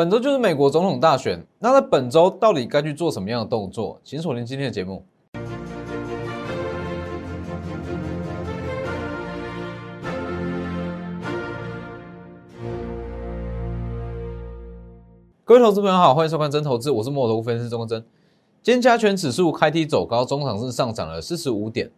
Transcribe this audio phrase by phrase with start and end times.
[0.00, 4.00] 本周就是美国总统大选，那在本周到底该去做什么样的动作？
[4.02, 5.04] 请锁定今天的节目。
[15.44, 18.02] 各位投资朋友好，欢迎收看真投资，我是摩头分析师钟真。
[18.62, 21.90] 今天加权指数开低走高，中场是上涨了四十五点。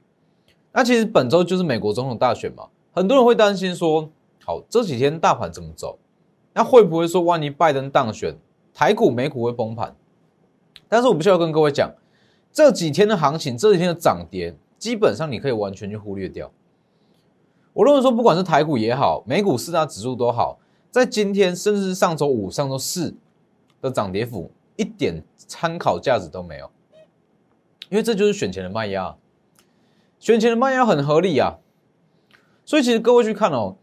[0.72, 4.10] 那其实本周就是美国总统大选嘛，很多人会担心说，
[4.44, 5.96] 好这几天大盘怎么走？
[6.52, 8.36] 那会不会说万一拜登当选，
[8.72, 9.94] 台股、美股会崩盘？
[10.88, 11.90] 但是我必须要跟各位讲，
[12.52, 16.50] 这几天的行情，这几天的涨跌，基本上你可以完全去忽略掉。
[17.72, 20.58] 我认为说，不管是台股也好，美股四大指数都好，
[20.90, 23.14] 在今天甚至是上周五、上周四。
[23.82, 26.70] 的涨跌幅一点参考价值都没有，
[27.88, 29.16] 因为这就是选前的卖压，
[30.20, 31.58] 选前的卖压很合理啊。
[32.64, 33.74] 所以其实各位去看哦，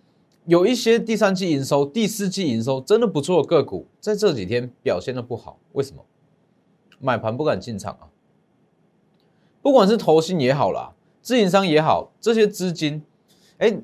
[0.50, 6.04] 有一些第三季营收、第四季营收真的不错的个股，在这几天表现的不好，为什么？
[7.00, 8.10] 买盘不敢进场啊。
[9.62, 13.04] 不管是投信也好啦，自营商也好，这些资金，
[13.60, 13.80] 哎，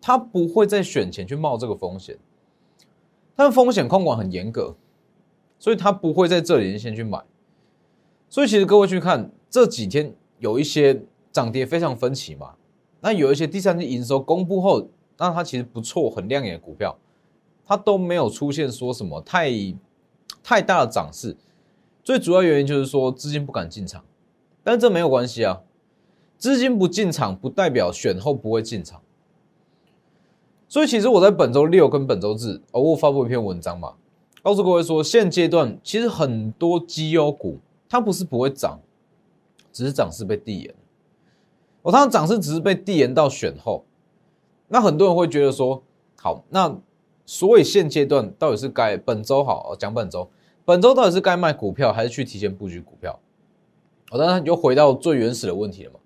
[0.00, 2.18] 他不会在选前去冒这个风险，
[3.36, 4.74] 他的风险控管很严格。
[5.60, 7.22] 所以他不会在这里先去买，
[8.28, 12.54] 所以其实各位去看这几天有一些涨跌非常分歧嘛，
[13.00, 14.88] 那有一些第三季营收公布后，
[15.20, 16.96] 那它其实不错很亮眼的股票，
[17.66, 19.50] 它都没有出现说什么太
[20.42, 21.36] 太大的涨势，
[22.02, 24.02] 最主要原因就是说资金不敢进场，
[24.64, 25.60] 但这没有关系啊，
[26.38, 29.02] 资金不进场不代表选后不会进场，
[30.66, 33.92] 所以其实我在本周六跟本周日偶尔发布一篇文章嘛。
[34.42, 37.58] 告诉各位说，现阶段其实很多绩优股
[37.90, 38.80] 它不是不会涨，
[39.70, 40.74] 只是涨势被递延。
[41.82, 43.84] 哦，它的涨势只是被递延到选后。
[44.72, 45.82] 那很多人会觉得说，
[46.16, 46.78] 好，那
[47.26, 50.30] 所以现阶段到底是该本周好讲本周，
[50.64, 53.18] 本周到底是该卖股票还是去提前布局股票？
[54.12, 55.98] 哦，当然你就回到最原始的问题了嘛，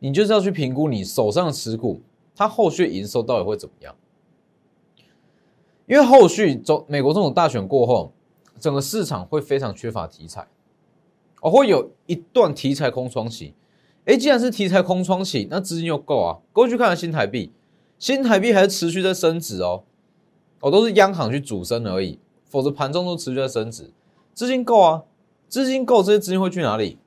[0.00, 2.02] 你就是要去评估你手上的持股，
[2.34, 3.94] 它后续营收到底会怎么样？
[5.86, 8.12] 因为后续中美国这种大选过后，
[8.58, 10.46] 整个市场会非常缺乏题材，
[11.42, 13.54] 哦，会有一段题材空窗期。
[14.04, 16.38] 哎，既然是题材空窗期，那资金又够啊。
[16.52, 17.52] 过去看了新台币，
[18.00, 19.84] 新台币还是持续在升值哦，
[20.58, 23.92] 哦，都是央行去主升而已，否则盘中都持续在升值，
[24.34, 25.04] 资金够啊，
[25.48, 26.98] 资金够，这些资金会去哪里？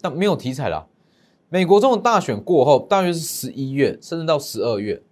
[0.00, 0.86] 但没有题材啦。
[1.48, 5.02] 美国这种大选过后，大约是十一月，甚至到十二月。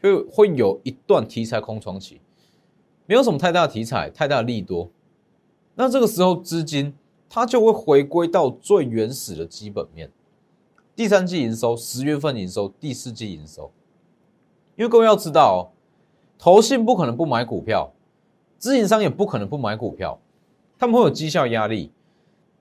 [0.00, 2.20] 就会有一段题材空窗期，
[3.06, 4.92] 没有什么太大的题材，太大的利多，
[5.74, 6.94] 那这个时候资金
[7.28, 10.12] 它就会回归到最原始的基本面，
[10.94, 13.72] 第三季营收、十月份营收、第四季营收，
[14.78, 15.58] 因为各位要知道哦，
[16.38, 17.92] 投信不可能不买股票，
[18.58, 20.20] 自营商也不可能不买股票，
[20.78, 21.90] 他们会有绩效压力。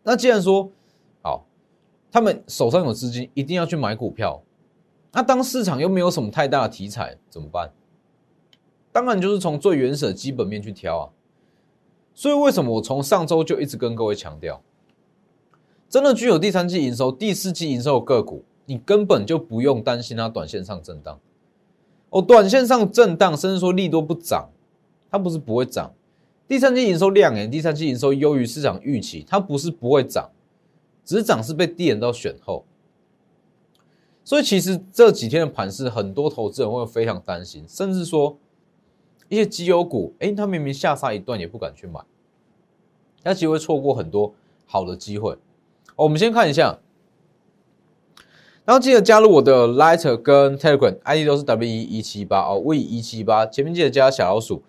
[0.01, 0.71] 那既然说
[1.21, 1.45] 好，
[2.11, 4.41] 他们手上有资金，一定要去买股票。
[5.11, 7.71] 那当市场又没有什么太大的题材怎么办？
[8.91, 11.09] 当然就是从最原始的基本面去挑啊。
[12.15, 14.59] 所以为什么我从上周就一直跟各位强调，
[15.87, 21.19] 真的具有第三季营收、第四季营收的个股，你根本就不用担心它短线上震荡。
[22.09, 24.49] 哦，短线上震荡，甚至说利多不涨，
[25.11, 25.93] 它不是不会涨。
[26.47, 30.29] 第三季营收亮眼，第三季营收优于市场预期，它不是不会涨，
[31.03, 32.65] 只是涨是被递延到选后。
[34.23, 38.37] 所以其实这几天的盘势，很多投资人会非常担心，甚至说
[39.27, 41.99] 一些绩优股，哎，他明明下杀一段也不敢去买，
[43.23, 44.33] 他其实会错过很多
[44.65, 45.37] 好的机会。
[45.95, 46.79] 我们先看一下，
[48.67, 54.61] 然后记得加入我的 Lighter 跟 Telegram，ID 都是 W 一一七八哦，V 一七八，前面记得加小老鼠。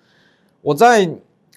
[0.62, 1.10] 我在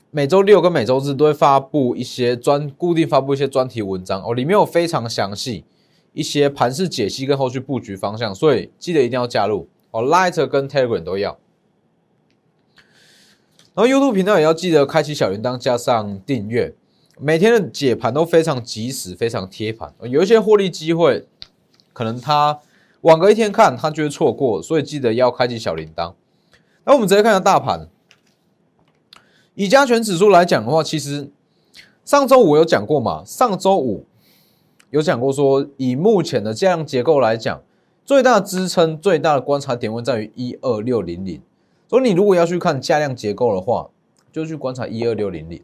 [0.10, 5.66] 每周六跟每周日都会发布一些专固定发布一些专题文章哦，里面有非常详细。
[6.14, 11.38] 一些盘式解析跟后续布局方向，所以记得一定要加入哦，Light 跟 Telegram 都要。
[13.76, 16.74] 然后 YouTube 频道也要记得开启小铃铛，加上订阅，
[17.20, 19.94] 每天的解盘都非常及时，非常贴盘。
[20.02, 21.28] 有一些获利机会，
[21.94, 22.60] 可能他
[23.02, 26.14] 晚个一天看，他就会错过，所以记得要开启小铃铛。
[26.86, 27.88] 那我们直接看下大盘，
[29.56, 31.30] 以加权指数来讲的话，其实
[32.04, 34.06] 上周五有讲过嘛，上周五。
[34.90, 37.62] 有讲过说，以目前的这样结构来讲，
[38.04, 41.42] 最大支撑、最大的观察点位在于一二六零零。
[41.88, 43.90] 所以你如果要去看价量结构的话，
[44.34, 45.64] 就去观察一二六零零。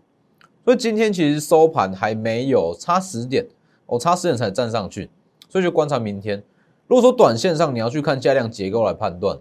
[0.63, 3.45] 所以今天其实收盘还没有差十点，
[3.88, 5.09] 哦，差十点才站上去，
[5.50, 6.44] 所以就观察明天。
[6.88, 9.40] 如果说短线上你要去看价量结构来判断，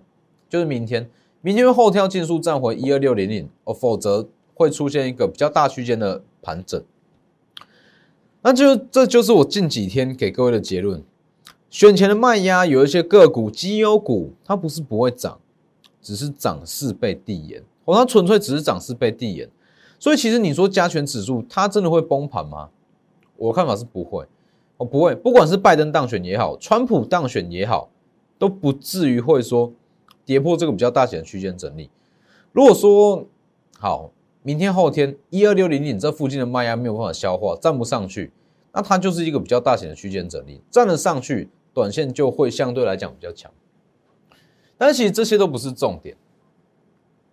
[0.48, 1.08] 就是明天，
[1.40, 6.82] 明天后跳进速站回一二六零零，哦，否则会出现一个比较大区间的盘整。
[8.42, 11.02] 那就这就是我近几天给各位的结论。
[11.68, 15.38] 选前的卖压有一些个股、绩优股，它不是不会涨，
[16.00, 17.62] 只是涨势被递延。
[17.84, 19.48] 哦，它纯粹只是涨势被递延。
[19.98, 22.68] 所以其实你说加权指数它真的会崩盘吗？
[23.36, 24.24] 我看法是不会，
[24.76, 25.14] 哦不会。
[25.14, 27.90] 不管是拜登当选也好，川普当选也好，
[28.38, 29.72] 都不至于会说
[30.24, 31.90] 跌破这个比较大型的区间整理。
[32.52, 33.26] 如果说
[33.78, 34.10] 好。
[34.42, 38.30] 明天后天一二六零零这附近的卖压没有办法消化，站不上去，
[38.72, 43.50] 那它就是一个比较大型的区间整理，站得上去，短线就会相对来讲比较强。
[44.78, 46.16] 但是其实这些都不是重点，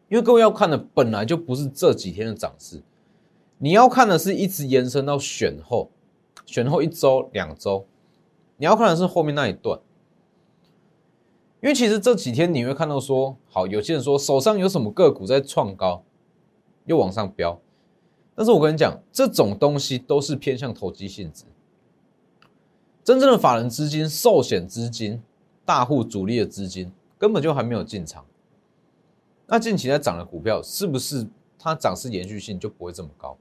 [0.09, 2.81] 因为各位要看的本来就不是这几天的涨势，
[3.59, 5.91] 你要看的是一直延伸到选后，
[6.45, 7.85] 选后一周两周，
[8.57, 9.79] 你要看的是后面那一段。
[11.61, 16.03] 因为其实这几天你会看到说，好，有些人说手上有什么个股在创高。
[16.85, 17.57] 又往上飙，
[18.35, 21.45] 但是我跟你讲，这种东西都是偏向投机性质。
[23.05, 25.23] 真正的法人资金、寿险资金、
[25.63, 28.25] 大户主力的资金根本就还没有进场。
[29.47, 31.25] 那近期在涨的股票，是不是
[31.57, 33.37] 它涨势延续性就不会这么高？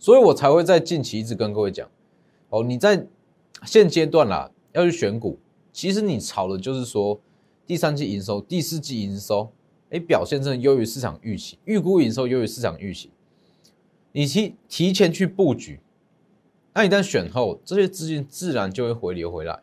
[0.00, 1.88] 所以我才会在近期一直跟各位讲，
[2.48, 3.06] 哦，你在
[3.64, 5.38] 现阶段啦要去选股，
[5.72, 7.20] 其实你炒的就是说
[7.64, 9.52] 第三季营收、第四季营收。
[9.90, 13.10] 哎，表现真的优于市场预期，预估营收优于市场预期，
[14.12, 15.80] 你提提前去布局，
[16.72, 19.60] 那一旦选后，这些资金自然就会回流回来。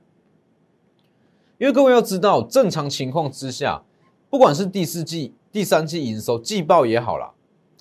[1.58, 3.84] 因为各位要知道，正常情况之下，
[4.30, 7.32] 不管是第四季、第三季营收季报也好啦，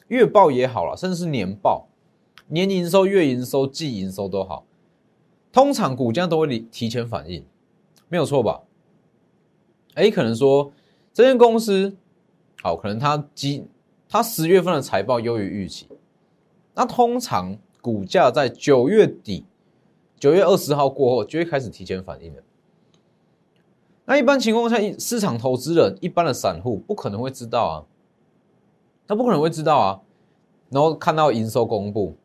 [0.07, 1.89] 月报也好啦，甚至是年报、
[2.49, 4.65] 年营收、月营收、季营收都好，
[5.53, 7.45] 通常股价都会提前反应，
[8.09, 8.63] 没有错吧？
[9.95, 10.73] 哎，可能说
[11.13, 11.97] 这间公司。
[12.63, 13.65] 好，可能它基
[14.09, 15.87] 它十月份的财报优于预期，
[16.75, 19.45] 那通常股价在九月底、
[20.19, 22.43] 九月二十号过后就会开始提前反应了。
[24.05, 27.75] 那一般情况下，市场投资人、一般的散户不可能会知道啊，
[29.07, 30.01] 他不可能会知道啊。
[30.71, 32.17] 然后看到营收公布，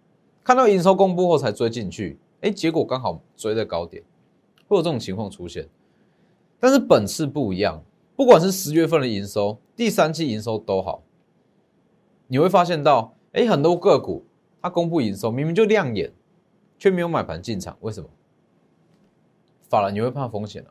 [0.43, 4.03] 看到营收公布后才追进去，哎，结果刚好追在高点，
[4.67, 5.67] 会有这种情况出现。
[6.59, 7.83] 但是本次不一样。
[8.13, 11.01] 不管是十月份的营收、第三季营收都好，
[12.27, 14.23] 你会发现到，哎，很多个股
[14.61, 16.11] 它公布营收明明就亮眼，
[16.77, 18.07] 却没有买盘进场，为什么？
[19.69, 20.69] 法人你会怕风险啊？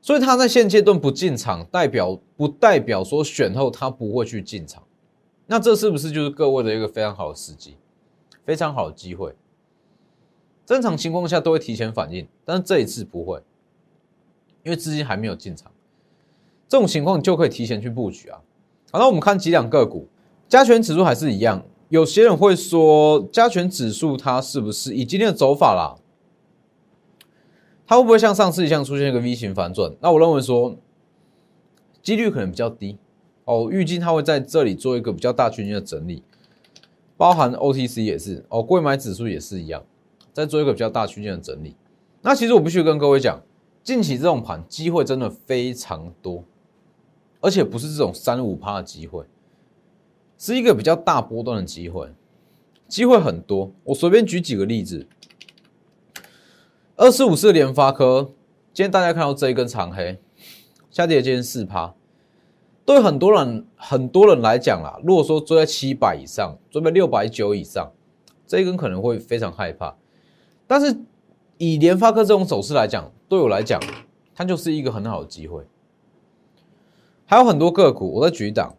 [0.00, 4.84] 所以他在现阶段不进场，代表不代表说选后他不会去进场？
[5.46, 7.76] 那这是不是就是各位的一个非常好的时机，
[8.46, 9.34] 非常好的机会？
[10.64, 13.42] 正常情况下都会提前反应，但是这一次不会，
[14.62, 15.70] 因为资金还没有进场。
[16.68, 18.40] 这种情况就可以提前去布局啊。
[18.90, 20.08] 好，那我们看几两个股，
[20.48, 21.64] 加权指数还是一样。
[21.88, 25.94] 有些人会说，加权指数它是不是以今天的走法啦？
[27.86, 29.94] 它会不会像上次一样出现一个 V 型反转？
[30.00, 30.76] 那我认为说，
[32.02, 32.98] 几率可能比较低
[33.44, 33.68] 哦。
[33.70, 36.24] 预计它会在这里做一个比较大区间的整理，
[37.16, 39.84] 包含 OTC 也是哦，贵买指数也是一样，
[40.32, 41.76] 在做一个比较大区间的整理。
[42.22, 43.40] 那其实我必须跟各位讲，
[43.82, 46.44] 近期这种盘机会真的非常多。
[47.40, 49.24] 而且不是这种三五趴的机会，
[50.36, 52.10] 是一个比较大波段的机会，
[52.88, 53.70] 机会很多。
[53.84, 55.06] 我随便举几个例子，
[56.96, 58.32] 二四五四联发科，
[58.72, 60.18] 今天大家看到这一根长黑，
[60.90, 61.94] 下跌接近四趴，
[62.86, 67.92] 对很多人很多人来讲啦，如果说追在七百以上，追在六百九以上，
[68.46, 69.96] 这一根可能会非常害怕。
[70.68, 70.96] 但是
[71.58, 73.80] 以联发科这种走势来讲，对我来讲，
[74.34, 75.64] 它就是一个很好的机会。
[77.24, 78.76] 还有很多个股，我在举一档，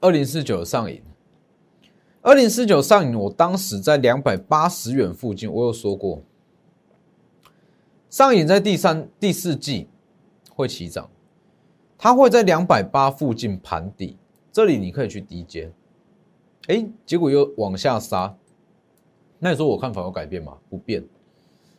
[0.00, 1.02] 二零四九上影，
[2.22, 6.22] 二零四九上影，我当时在两百八十元附近，我有说过，
[8.08, 9.90] 上影在第三、第四季
[10.54, 11.10] 会起涨，
[11.98, 14.16] 它会在两百八附近盘底，
[14.52, 15.72] 这里你可以去低接，
[16.68, 18.36] 哎，结果又往下杀，
[19.38, 20.56] 那你说我看法有改变吗？
[20.68, 21.04] 不变，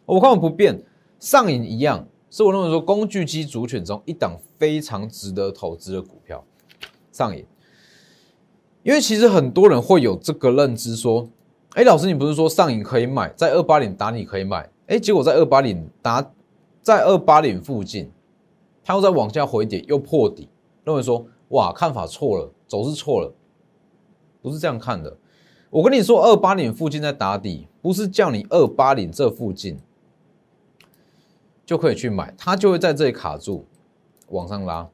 [0.06, 0.82] 我看法不变，
[1.20, 2.08] 上影一样。
[2.30, 6.44] 是我认为说工具机主选中一档非常值得投资的股票，
[7.12, 7.46] 上瘾。
[8.84, 11.30] 因为其实很多人会有这个认知，说，
[11.72, 16.32] 哎，老师你不是说上瘾可以买，在二八零打你可以买，哎，结果在二八零打，
[16.82, 18.12] 在二八零附近，
[18.88, 20.48] 它又在往下回跌，又破底，
[20.86, 23.34] 认为说，哇，看法错了，走势错了，
[24.42, 25.18] 不是这样看的。
[25.70, 29.78] 我跟你说，二八零附近在打底，不是叫你二八零这附近。
[31.66, 33.66] 就可以去买，它就会在这里卡住，
[34.30, 34.88] 往上拉。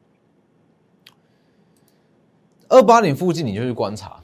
[2.70, 4.24] 二八零附近你就去观察。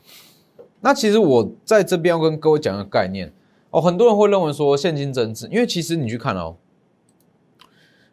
[0.81, 3.31] 那其实我在这边要跟各位讲个概念
[3.69, 6.57] 哦，很多人会认为说现金增值，因为其实你去看哦，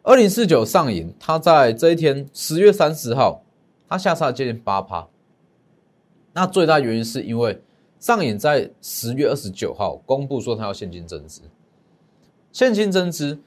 [0.07, 3.43] 二零四九上影，它在这一天十月三十号，
[3.89, 5.05] 它下杀接近八趴。
[6.31, 7.61] 那最大原因是因为
[7.99, 11.41] 上影在十月二十九号公布说它要现金增资，
[12.53, 13.37] 现金增资，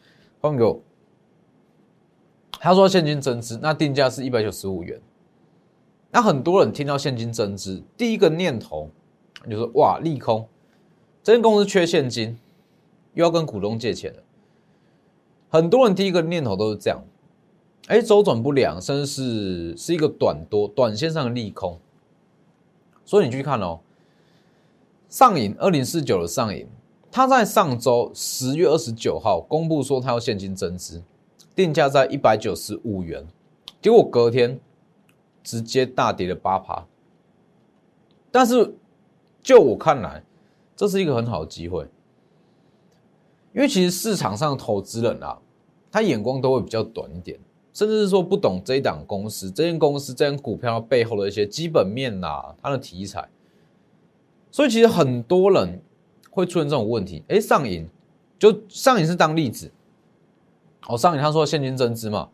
[0.43, 0.83] 朋友。
[2.61, 5.01] 他说现金增资，那定价是一百九十五元。
[6.11, 8.91] 那很多人听到现金增资，第一个念头
[9.49, 10.47] 就是哇，利空，
[11.23, 12.39] 这间公司缺现金，
[13.15, 14.23] 又要跟股东借钱了。
[15.51, 17.03] 很多人第一个念头都是这样，
[17.89, 21.79] 哎，周转不良，甚至是是一个短多、短线上的利空。
[23.05, 23.81] 所以你去看哦，
[25.09, 26.69] 上影二零四九的上影，
[27.11, 31.03] 他在上周十月二十九号公布说他要现金增资。
[31.57, 33.27] 定价在一百九十五元，
[33.83, 34.59] 结果隔天
[35.43, 36.87] 直接大跌了八趴。
[38.31, 38.73] 但是
[39.43, 40.23] 就我看来，
[40.77, 41.87] 这是一个很好的机会，
[43.53, 45.39] 因为其实市场上投资人啊，
[45.91, 47.39] 他眼光都会比较短一点，
[47.73, 53.29] 甚至是说不懂这一档公司、这间公司、这间股票背后的一些基本面呐，它的题材。
[54.53, 55.81] 所以其实很多人
[56.31, 57.89] 会出现这种问题，哎，上瘾，
[58.39, 59.71] 就上瘾是当例子。
[60.87, 62.31] 哦，上瘾他说现金增资嘛，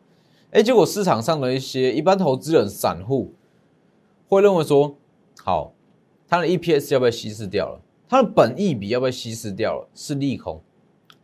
[0.50, 3.32] 哎，结果市场上的一些一般投资人、散户
[4.28, 4.94] 会认为说，
[5.42, 5.72] 好，
[6.28, 7.80] 它的 EPS 要不要稀释掉了？
[8.08, 9.88] 它的本益比要不要稀释掉了？
[9.94, 10.60] 是利空，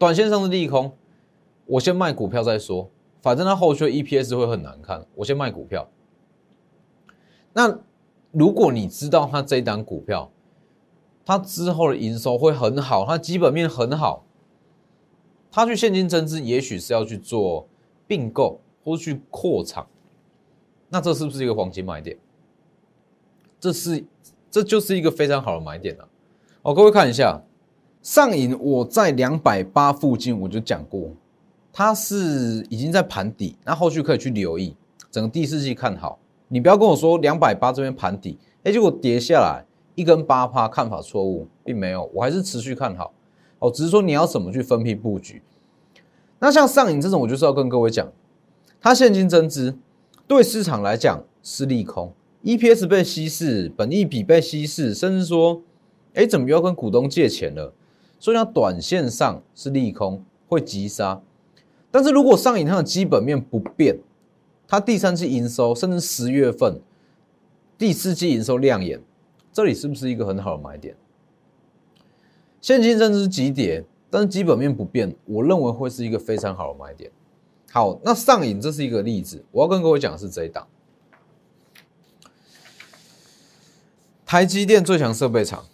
[0.02, 0.96] 短线上的利空，
[1.64, 2.90] 我先卖股票再说，
[3.20, 5.88] 反正它后续 EPS 会很难看，我先卖股票。
[7.52, 7.78] 那
[8.32, 10.28] 如果你知道它这一档股票，
[11.24, 14.24] 它之后的营收会很好，它基本面很好。
[15.52, 17.68] 他去现金增资，也许是要去做
[18.04, 19.86] 并购或去扩厂，
[20.88, 22.18] 那这是不是一个黄金买点？
[23.60, 24.04] 这是，
[24.50, 26.08] 这就是一个非常好的买点了。
[26.62, 27.40] 哦，各位看一下，
[28.02, 31.12] 上影我在两百八附近我就讲过，
[31.72, 34.74] 它是已经在盘底，那后续可以去留意
[35.08, 36.18] 整个第四季看好。
[36.48, 43.14] 你不要跟我说两百八这边盘底，哎，结果跌下来一根八趴，看法错误，并没有，我还是持续看好。
[43.60, 45.40] 哦，只是说你要怎么去分批布局。
[46.40, 48.10] 那像上影这种，我就是要跟各位讲，
[48.80, 49.78] 它现金增资
[50.26, 55.62] 对市场来讲是利空，EPS 被稀释，本益比被稀释，甚至说，
[56.14, 57.72] 哎，怎么又要跟股东借钱了？
[58.22, 61.20] 所以它短线上是利空，会急杀。
[61.90, 63.98] 但是如果上影它的基本面不变，
[64.68, 66.80] 它第三季营收，甚至十月份、
[67.76, 69.02] 第四季营收亮眼，
[69.52, 70.94] 这里是不是一个很好的买点？
[72.60, 77.10] 现金甚至是急跌，但是基本面不变，我认为会是一个非常好的买点。
[77.72, 80.64] 好，那上影这是一个例子，我要跟各位讲的是这一档，
[84.24, 85.64] 台积电最强设备厂，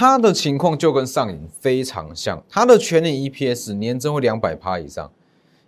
[0.00, 5.12] 它的情况就跟上影非常像，它的全年 EPS 年增会两百趴以上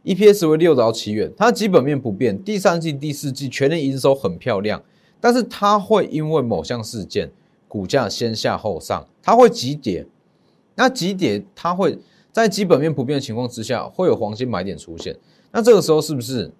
[0.04, 4.82] ，EPS 为六到七元，它基本面不变，第三季、第四季全年营收很漂亮，
[5.20, 7.30] 但是它会因为某项事件。
[7.68, 10.06] 股价先下后上，它会急跌，
[10.76, 11.98] 那急跌它会
[12.32, 15.14] 在基本面不变的情况之下，会有黄金买点出现。
[15.50, 16.50] 那这个时候是不是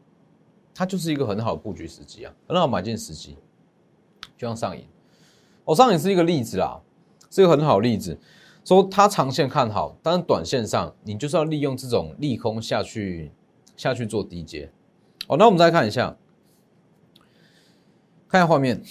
[0.74, 2.34] 它就是一个很好的布局时机啊？
[2.46, 3.38] 很好买进时机，
[4.36, 4.84] 就像上影，
[5.64, 6.78] 哦，上影是一个例子啦，
[7.32, 8.18] 是个很好例子，
[8.62, 13.32] 说它长线看好，但是短线上你就是要利用这种利空下去
[13.74, 14.70] 下去做低阶。
[15.28, 16.14] 哦，那我们再看一下，
[18.28, 18.82] 看一下画面。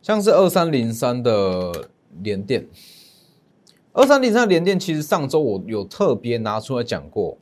[0.00, 1.90] 像是二三零三的
[2.22, 2.68] 联电，
[3.92, 7.36] 二三零三的联电，其实上周我有特别拿出来讲过。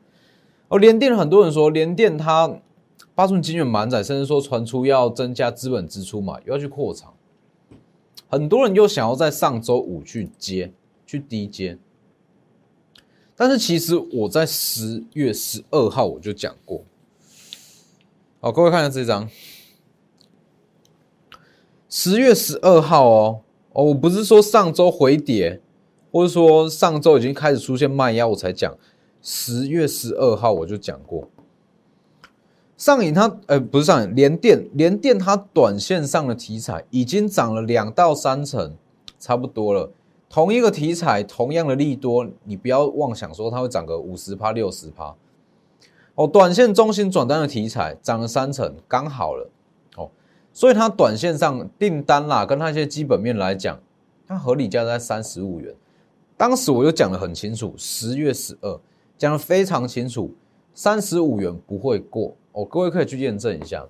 [0.69, 2.59] 哦，联电很多人说联电它
[3.15, 7.13] 八寸晶圆满载，甚至说传出要增加资本支出嘛，又要去扩厂。
[8.29, 10.73] 很多人又想要在上周五去接，
[11.07, 11.79] 去低接。
[13.35, 16.85] 但是其实我在十月十二号我就讲过。
[18.41, 19.29] 好，各位看一下这张。
[21.89, 23.41] 十月十二号哦
[23.73, 25.61] 哦，我不是说上周回跌，
[26.13, 28.77] 或者说上周已经开始出现卖压，我才讲。
[29.23, 31.29] 十月十二号我就讲过，
[32.79, 38.73] 上影它呃不是上影，连电连电它短线上的题材已经涨了两到三成，
[39.19, 39.91] 差不多了。
[40.31, 45.13] 同一个题材，同样的利多，你不要妄想说它会涨个五十趴六十趴。
[46.15, 49.51] 哦，短线中心转单的题材涨了三成，刚好了。
[49.97, 50.09] 哦
[50.53, 53.79] 所以它短线上订单啦，跟它一些基本面来讲，
[54.27, 55.75] 它合理价在三十五元。
[56.37, 58.81] 当时我就讲的很清楚，十月十二
[59.17, 60.33] 讲的非常清楚，
[60.79, 62.37] 三十五元不会过。
[62.53, 63.85] 哦，各位可以去验证一下。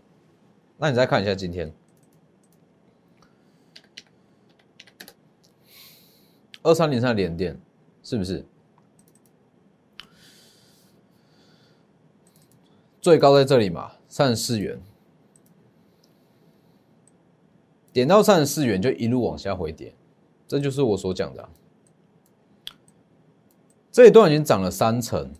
[0.78, 1.70] 那你再看一下今天。
[6.62, 7.60] 二三零三连电，
[8.02, 8.42] 是不是？
[13.02, 13.92] 最高在这里嘛？
[14.08, 14.80] 三十四元，
[17.92, 19.94] 点到三十四元就一路往下回跌，
[20.46, 21.46] 这就是我所讲的、
[23.92, 25.30] 这一段已经涨了三成，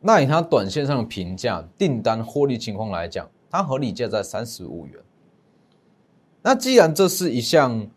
[0.00, 5.00] 那以它短线上的评价、订单、获利情况来讲，它合理价在三十五元。
[6.42, 7.88] 那既然这是一项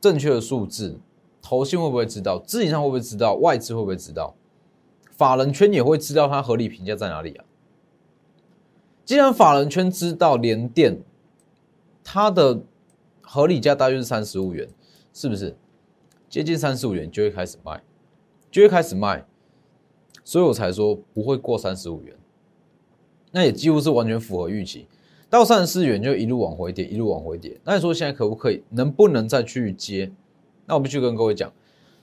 [0.00, 0.98] 正确的数字，
[1.40, 2.38] 投信会不会知道？
[2.44, 3.34] 自营上会不会知道？
[3.34, 4.34] 外资会不会知道？
[5.10, 7.44] 法人圈也会知道它合理评价在哪里啊？
[9.04, 11.00] 既然法人圈知道联电
[12.02, 12.62] 它的
[13.20, 14.68] 合理价大约是三十五元，
[15.12, 15.56] 是不是
[16.28, 17.82] 接近三十五元就会开始卖，
[18.50, 19.24] 就会开始卖，
[20.24, 22.16] 所以我才说不会过三十五元，
[23.30, 24.86] 那也几乎是完全符合预期。
[25.28, 27.58] 到三十四元就一路往回跌，一路往回跌。
[27.64, 28.62] 那你说现在可不可以？
[28.70, 30.12] 能不能再去接？
[30.66, 31.50] 那我必须跟各位讲，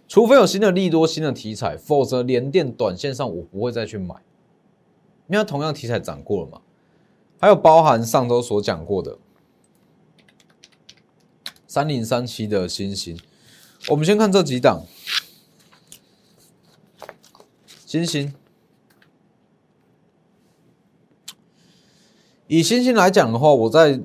[0.07, 4.15] 除非有新的利多、新的题材，否则连电短线上我不会再去买，
[5.27, 6.61] 因为同样题材涨过了嘛。
[7.39, 9.17] 还有包含上周所讲过的
[11.67, 13.17] 三零三七的星星，
[13.89, 14.83] 我们先看这几档
[17.89, 18.31] 星星。
[22.46, 24.00] 以星星来讲的话，我在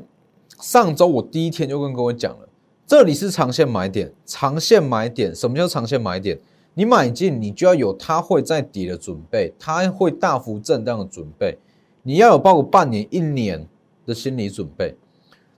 [0.59, 2.49] 上周我第一天就跟各位讲了，
[2.87, 5.35] 这里是长线买点，长线买点。
[5.35, 6.41] 什么叫长线买点？
[6.73, 11.59] 你买进，你就要有它会在底的准备，它会大幅震荡的准备，
[12.05, 13.69] 你要有报个半年、一年
[14.07, 14.97] 的心理准备。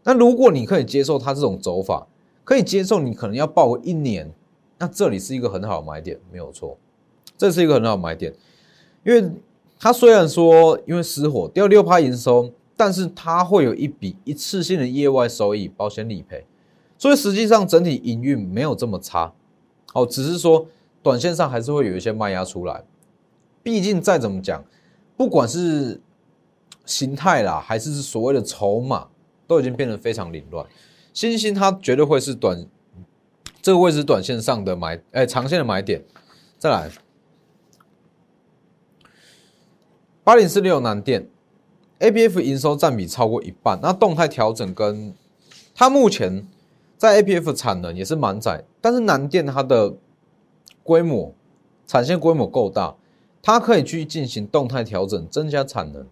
[0.02, 2.08] 那如果你可以接受它这种走法，
[2.42, 4.34] 可以接受你可能要报个一年，
[4.78, 6.76] 那这里是一个很好的买点，没有错，
[7.38, 8.32] 这是一个很好买点，
[9.04, 9.30] 因为
[9.78, 12.52] 它虽然说因为失火掉六趴营收。
[12.78, 16.44] 但是它会有一笔一次性的业外收益，保险理赔，
[16.98, 19.32] 所以实际上整体营运没有这么差，
[19.94, 20.66] 哦，只是说
[21.02, 22.84] 短线上还是会有一些卖压出来。
[23.62, 24.62] 毕竟再怎么讲，
[25.16, 25.98] 不管是
[26.84, 29.08] 形态啦，还是所谓的筹码，
[29.46, 30.66] 都已经变得非常凌乱。
[31.14, 32.66] 新兴它绝对会是短
[33.62, 36.04] 这个位置短线上的买，哎，长线的买点。
[36.58, 36.90] 再来，
[40.26, 41.28] 八零四六南电。
[42.00, 45.14] A B F 营收占比超过一半，那动态调整跟
[45.72, 46.44] 它目前
[46.98, 49.94] 在 A B F 产能也是满载，但是南电它的
[50.82, 51.32] 规模
[51.86, 52.96] 产线规模够大，
[53.40, 56.04] 它可以去进行动态调整，增加产能。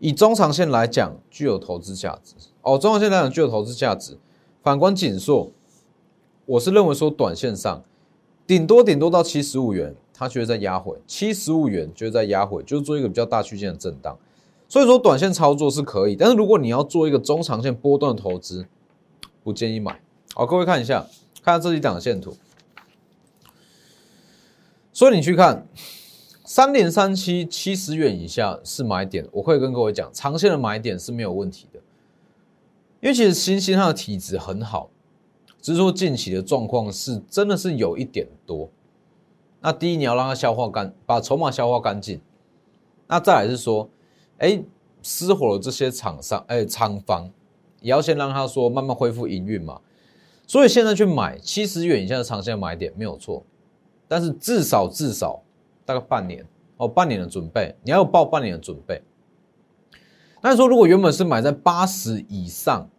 [0.00, 2.76] 以中长线来讲，具有投资价值哦。
[2.76, 4.18] 中长线来讲具有投资价值。
[4.60, 5.52] 反观锦硕，
[6.46, 7.80] 我是认为说短线上
[8.44, 14.16] 顶多顶多到七十五元，它就会在压回七十五元，就会在压回，就是做一个比较大区间的震荡。
[14.68, 18.64] 所以说，短线操作是可以，但是如果你要做一个中长线波段的投资，
[19.42, 20.00] 不建议买。
[20.32, 21.06] 好，各位看一下，
[21.42, 22.36] 看下这几档线图。
[24.92, 25.66] 所以你去看
[26.44, 31.80] 三点三七七十元以下是买点，我可以跟各位讲，长线的买点是没有问题的。
[33.00, 34.88] 因为其实新兴它的体质很好，
[35.60, 38.70] 只是说近期的状况是真的是有一点多。
[39.64, 42.20] 那第一，你要让它消化干，把筹码消化干净。
[43.08, 43.90] 那再来是说。
[44.38, 44.60] 哎，
[45.00, 47.30] 失火了这些厂商，哎，厂房
[47.80, 49.80] 也要先让他说慢慢恢复营运嘛。
[50.44, 53.44] 所以现在去买七十元以下的长线买点没有错，
[54.08, 55.40] 但是至少至少
[55.86, 56.44] 大概半年
[56.78, 59.00] 哦，半年的准备，你要有报半年的准备。
[60.42, 62.90] 那说如果原本是买在八十以上，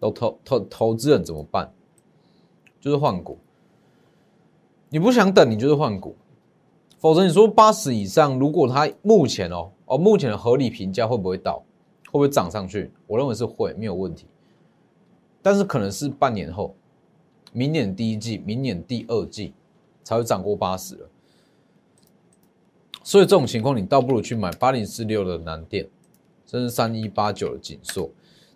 [0.00, 1.72] 都投投投资人怎么办？
[2.80, 3.38] 就是换股。
[4.88, 6.16] 你不想等，你就是换股。
[6.98, 9.70] 否则你说八十以上，如果它目前哦。
[9.86, 11.58] 哦，目前的合理评价会不会到？
[12.06, 12.90] 会不会涨上去？
[13.06, 14.24] 我认为是会，没有问题。
[15.42, 16.74] 但是可能是半年后，
[17.52, 19.52] 明年第一季、明年第二季
[20.02, 21.06] 才会涨过八十了。
[23.02, 25.86] 所以这种情况，你倒不如去买八零四六的南电，
[26.46, 28.08] 甚至三一八九的锦硕。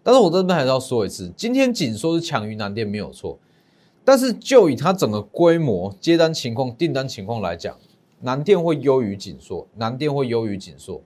[0.03, 3.39] 但是我这边还是要说一次，今天锦硕是强于南电没有错，
[4.09, 7.77] 但是就以它整个规模、接单情况、订单情况来讲，
[8.23, 11.03] 南电会优于锦硕，南电会优于锦硕。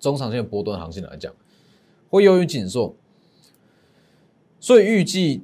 [0.00, 1.32] 中长线波段行情来讲，
[2.10, 2.96] 会优于紧缩，
[4.58, 5.42] 所以预计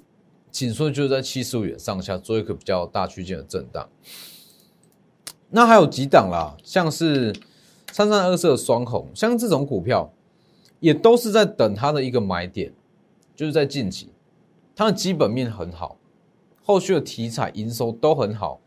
[0.51, 3.89] 紧缩就是在七十五元上下做一个比较大区间的震荡。
[5.51, 7.33] 那还有几档啦，像是
[7.93, 10.13] 三三二四的双红，像这种股票
[10.81, 12.73] 也都是在等它的一个买点，
[13.37, 14.09] 就是在近期，
[14.75, 15.98] 它的基本面很好，
[16.69, 18.61] 后续的题材营收都很好，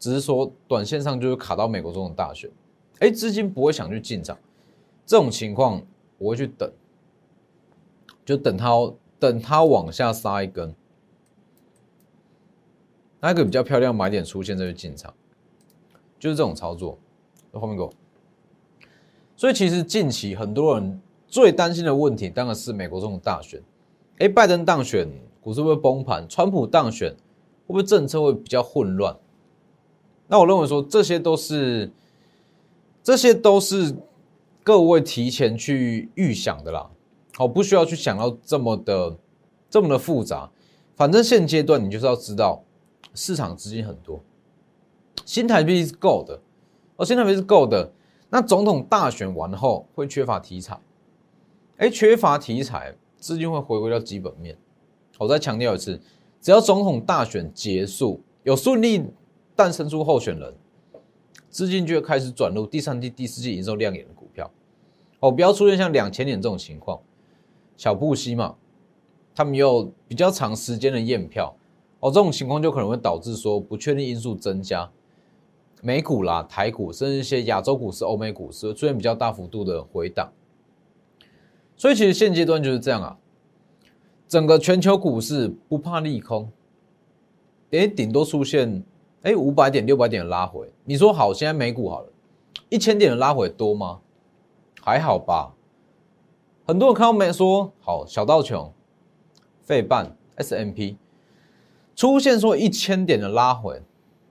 [0.00, 2.50] 只是说短线上就是卡到美国总统大选，
[2.98, 4.36] 哎，资金不会想去进场。
[5.06, 5.80] 这种情况
[6.18, 6.68] 我会去等，
[8.24, 10.74] 就等它等它往下杀一根。
[13.20, 15.14] 那个比较漂亮买点出现，再去进场，
[16.18, 16.98] 就是这种操作。
[17.52, 17.92] 后面给我。
[19.36, 23.62] 所以其实近期很多人最担心的问题，当然是美国这种大选。
[24.18, 25.08] 哎，拜登当选，
[25.40, 26.28] 股市会不会崩盘？
[26.28, 27.14] 川普当选，
[27.66, 29.16] 会不会政策会比较混乱？
[30.28, 31.90] 那我认为说，这些都是，
[33.02, 33.96] 这些都是
[34.62, 36.90] 各位提前去预想的啦。
[37.34, 39.16] 好，不需要去想到这么的
[39.68, 40.50] 这么的复杂。
[40.96, 42.64] 反正现阶段你就是要知道，
[43.14, 44.22] 市场资金很多，
[45.24, 46.40] 新台币是够的，
[46.96, 47.92] 而新台币是够的。
[48.30, 50.80] 那总统大选完后会缺乏题材，
[51.76, 54.56] 哎，缺乏题材，资金会回归到基本面。
[55.18, 56.00] 我再强调一次，
[56.40, 59.04] 只要总统大选结束，有顺利
[59.54, 60.54] 诞生出候选人，
[61.48, 64.50] 资金就会开始转入第三季、第四季营收亮眼的股票。
[65.20, 67.00] 哦，不要出现像两千年这种情况，
[67.76, 68.54] 小布希嘛，
[69.34, 71.56] 他们有比较长时间的验票，
[72.00, 74.90] 哦，这种情况就可能会导致说不确定因素增加。
[75.82, 80.32] 美股啦、台股，甚至一些亚洲股市、欧美股市出现比较大幅度的回档，
[81.76, 83.18] 所以其实现阶段就是这样啊。
[84.28, 86.50] 整个全球股市不怕利空，
[87.70, 88.82] 哎，顶多出现
[89.22, 90.68] 哎五百点、六百点的拉回。
[90.84, 92.08] 你说好，现在美股好了，
[92.68, 94.00] 一千点的拉回多吗？
[94.80, 95.54] 还好吧。
[96.66, 98.72] 很多人看到没说好，小道琼、
[99.62, 100.96] 费半、S M P
[101.94, 103.80] 出现说一千点的拉回。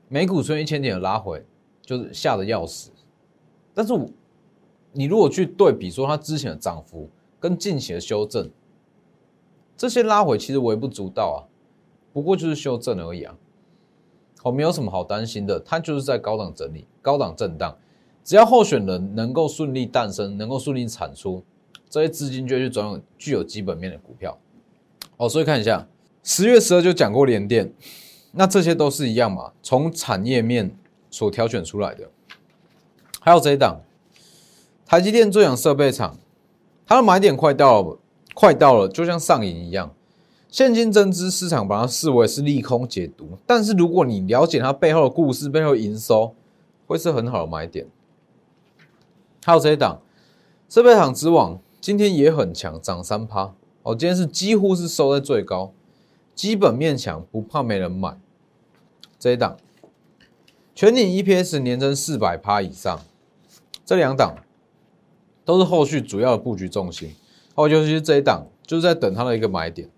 [0.08, 1.44] 美股出现一千点的拉回，
[1.82, 2.92] 就是吓得要死。
[3.74, 3.94] 但是，
[4.92, 8.50] 你如果去对比说它之前的涨幅跟近期的修正，
[9.78, 11.38] 这些拉回其实微不足道啊，
[12.14, 13.36] 不过就是修正而已啊。
[14.42, 17.78] 好，没有什么好担心的，它就是在高档整理、高档震荡。
[18.24, 21.44] 只要候选人能够顺利诞生，能够顺利产出，
[21.90, 24.38] 这些资金就去转用具有基本面的股票。
[25.18, 25.88] 哦，所以看一下
[26.24, 27.74] 十月十二就讲过联电。
[28.38, 29.54] 那这些都是一样嘛？
[29.64, 30.76] 从产业面
[31.10, 32.10] 所挑选出来的，
[33.22, 33.80] 还有这一档，
[34.86, 36.18] 台积电最阳设备厂，
[36.86, 37.98] 它的买点快到了，
[38.36, 39.92] 快到了，就像上瘾一样。
[40.50, 46.36] 现金增资市场把它视为是利空解读，但是如果你了解它背后的故事，背后营收，
[46.86, 47.88] 会是很好的买点。
[49.44, 50.02] 还有这一档，
[50.70, 55.72] 设备厂之王今天也很强，涨三趴哦，今天是几乎是收在最高，
[56.34, 58.18] 基本面强，不怕没人买。
[59.18, 59.58] 这一档
[60.74, 63.00] 全年 EPS 年增四百趴以上，
[63.86, 64.36] 这两档
[65.44, 67.14] 都是后续主要的布局重心。
[67.56, 69.90] 哦，尤其是这一档，就是在等它的一个买点。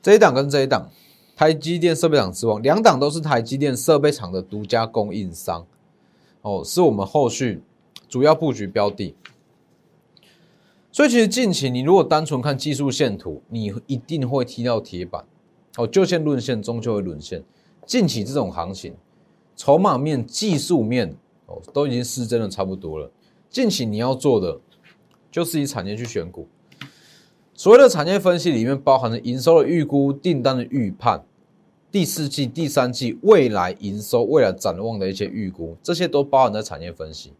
[0.00, 0.90] 这一档跟这一档，
[1.36, 5.66] 台积电设备厂之王，两档都是台积电设备厂的独家供应商。
[6.42, 7.62] 哦，是我们后续
[8.08, 9.14] 主要布局标的。
[10.92, 15.24] 所以，其实近期你如果单纯看技术线图，你一定会踢到铁板。
[15.76, 17.42] 哦，就线论线，终究会沦陷。
[17.84, 18.94] 近期这种行情，
[19.56, 23.10] 筹码面、技术面哦，都已经失真的差不多了。
[23.50, 24.60] 近期你要做的，
[25.34, 26.46] 就是以产业去选股。
[27.54, 31.24] 所谓的产业分析里面，包含着营收的预估、订单的预判、
[31.90, 37.32] 第四季、第三季未来营收、未来展望的一些预估，这些都包含在产业分析。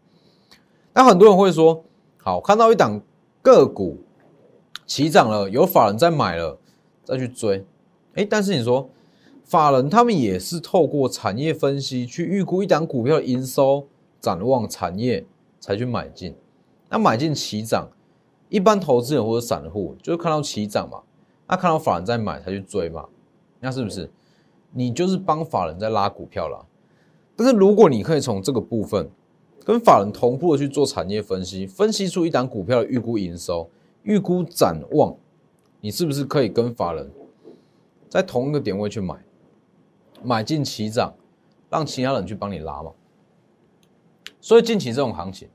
[0.93, 1.85] 那很多人会说，
[2.17, 3.01] 好，看到一档
[3.41, 3.99] 个股
[4.85, 6.59] 起涨了，有法人在买了，
[7.05, 7.65] 再去追。
[8.15, 8.89] 哎，但是你说。
[9.47, 13.85] 法人他们也是透过产业分析去预估一档股票的营收
[14.19, 15.23] 展望产业
[15.59, 16.33] 才去买进，
[16.95, 17.89] 那买进起涨，
[18.47, 21.03] 一般投资人或者散户就是看到起涨嘛，
[21.45, 23.05] 那看到法人在买才去追嘛，
[23.59, 24.09] 那是不是？
[24.71, 26.65] 你就是帮法人在拉股票啦。
[27.35, 29.09] 但是如果你可以从这个部分
[29.65, 33.69] 跟法人同步的去做产业分析，分析出一档股票的预估营收、
[34.03, 35.13] 预估展望，
[35.81, 37.11] 你是不是可以跟法人
[38.07, 39.17] 在同一个点位去买？
[40.23, 41.13] 买进起涨，
[41.69, 42.93] 让其他人去帮你拉嘛。
[44.39, 45.49] 所以近期这种行情，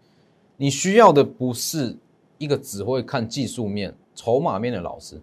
[0.63, 1.97] 你需要的不是
[2.37, 5.19] 一个只会看技术面、筹码面的老师，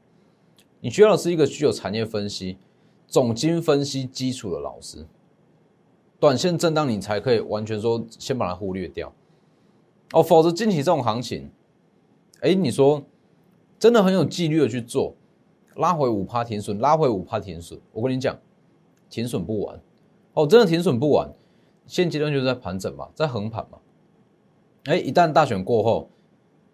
[0.79, 2.57] 你需要的是一个具有产业分析、
[3.05, 5.05] 总经分析基础的老师。
[6.19, 9.13] 短线震荡你才可以完全说先把它忽略掉
[10.13, 11.51] 哦，否则近期这种行情，
[12.39, 13.03] 哎，你说
[13.77, 15.13] 真的很有纪律的去做，
[15.75, 18.35] 拉回五趴停损，拉回五趴停损，我跟你讲。
[19.07, 19.79] 停损不完，
[20.33, 21.31] 哦，真的停损不完，
[21.85, 23.77] 现阶段就是在盘整嘛，在横盘嘛。
[24.87, 26.09] 哎，一旦大选过后，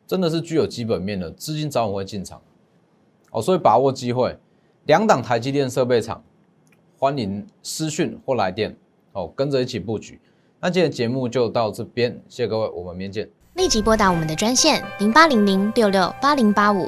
[0.06, 2.39] 真的是具有基本面的资金早晚会进场，
[3.32, 4.38] 哦，所以把握机会，
[4.86, 6.23] 两档台积电设备厂，
[6.99, 8.78] 欢迎私讯或来电，
[9.13, 10.21] 哦，跟着一起布局。
[10.60, 13.30] 那今天节目就到这边，谢谢各位，我们明天见。
[13.56, 16.88] 立即拨打我们的专线零八零零六六八零八五。